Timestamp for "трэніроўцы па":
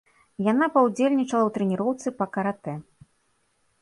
1.57-2.31